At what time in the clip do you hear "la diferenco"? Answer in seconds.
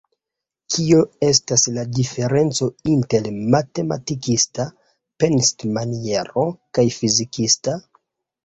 1.75-2.69